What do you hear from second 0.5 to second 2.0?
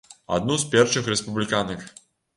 з першых рэспубліканак.